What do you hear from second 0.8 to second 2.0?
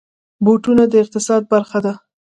د اقتصاد برخه ده.